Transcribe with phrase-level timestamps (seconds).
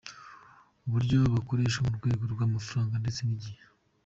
[0.91, 3.63] buryo bukoreshwa mu rwego rw’amafaranga ndetse n’igihe.